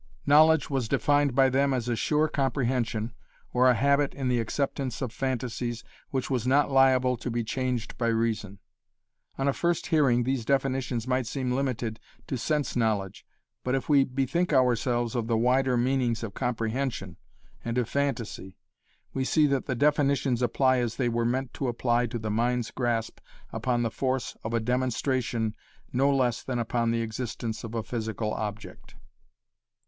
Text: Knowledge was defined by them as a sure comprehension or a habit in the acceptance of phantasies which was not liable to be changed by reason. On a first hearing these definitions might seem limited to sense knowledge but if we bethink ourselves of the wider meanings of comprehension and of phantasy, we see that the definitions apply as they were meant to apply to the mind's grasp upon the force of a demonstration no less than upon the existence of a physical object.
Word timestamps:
Knowledge 0.25 0.67
was 0.71 0.87
defined 0.87 1.35
by 1.35 1.47
them 1.49 1.75
as 1.75 1.87
a 1.87 1.95
sure 1.95 2.27
comprehension 2.27 3.13
or 3.53 3.69
a 3.69 3.75
habit 3.75 4.15
in 4.15 4.29
the 4.29 4.39
acceptance 4.39 4.99
of 4.99 5.11
phantasies 5.13 5.83
which 6.09 6.27
was 6.27 6.47
not 6.47 6.71
liable 6.71 7.15
to 7.17 7.29
be 7.29 7.43
changed 7.43 7.95
by 7.99 8.07
reason. 8.07 8.57
On 9.37 9.47
a 9.47 9.53
first 9.53 9.85
hearing 9.85 10.23
these 10.23 10.43
definitions 10.43 11.05
might 11.07 11.27
seem 11.27 11.51
limited 11.51 11.99
to 12.25 12.35
sense 12.35 12.75
knowledge 12.75 13.27
but 13.63 13.75
if 13.75 13.89
we 13.89 14.03
bethink 14.03 14.51
ourselves 14.51 15.13
of 15.13 15.27
the 15.27 15.37
wider 15.37 15.77
meanings 15.77 16.23
of 16.23 16.33
comprehension 16.33 17.17
and 17.63 17.77
of 17.77 17.87
phantasy, 17.87 18.57
we 19.13 19.23
see 19.23 19.45
that 19.45 19.67
the 19.67 19.75
definitions 19.75 20.41
apply 20.41 20.79
as 20.79 20.95
they 20.95 21.09
were 21.09 21.25
meant 21.25 21.53
to 21.53 21.67
apply 21.67 22.07
to 22.07 22.17
the 22.17 22.31
mind's 22.31 22.71
grasp 22.71 23.19
upon 23.53 23.83
the 23.83 23.91
force 23.91 24.35
of 24.43 24.51
a 24.51 24.59
demonstration 24.59 25.53
no 25.93 26.09
less 26.11 26.41
than 26.41 26.57
upon 26.57 26.89
the 26.89 27.01
existence 27.01 27.63
of 27.63 27.75
a 27.75 27.83
physical 27.83 28.33
object. 28.33 28.95